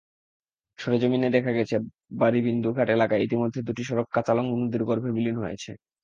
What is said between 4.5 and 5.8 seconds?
নদীর গর্ভে বিলীন হয়েছে।